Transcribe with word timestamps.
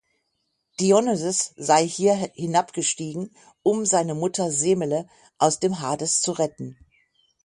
Dionysos 0.79 1.53
sei 1.57 1.87
hier 1.87 2.15
hinabgestiegen, 2.15 3.35
um 3.61 3.85
seine 3.85 4.15
Mutter 4.15 4.49
Semele 4.49 5.07
aus 5.37 5.59
dem 5.59 5.79
Hades 5.79 6.21
zu 6.21 6.31
retten. 6.31 6.75